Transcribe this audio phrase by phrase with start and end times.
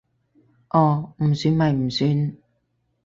[0.71, 2.35] 哦，唔算咪唔算